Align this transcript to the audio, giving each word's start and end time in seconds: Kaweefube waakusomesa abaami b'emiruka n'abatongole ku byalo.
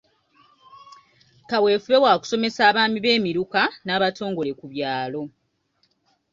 Kaweefube 1.49 1.97
waakusomesa 2.03 2.61
abaami 2.69 2.99
b'emiruka 3.05 3.61
n'abatongole 3.85 4.51
ku 4.59 4.65
byalo. 4.71 5.21